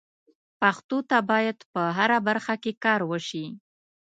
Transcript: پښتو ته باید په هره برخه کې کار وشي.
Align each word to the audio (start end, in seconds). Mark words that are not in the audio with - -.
پښتو 0.59 0.97
ته 1.09 1.17
باید 1.29 1.57
په 1.73 1.81
هره 1.97 2.17
برخه 2.27 2.55
کې 2.63 2.71
کار 2.85 3.01
وشي. 3.11 3.45